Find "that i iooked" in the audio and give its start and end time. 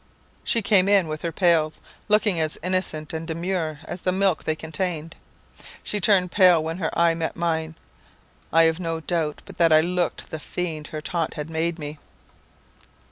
9.59-10.29